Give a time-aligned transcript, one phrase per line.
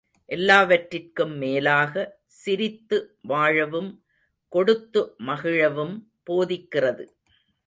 [0.29, 1.93] எல்லாவற்றிற்கும் மேலாக
[2.39, 3.91] சிரித்துவாழவும்
[4.53, 5.95] கொடுத்து மகிழவும்
[6.29, 7.05] போதிக்கிறது.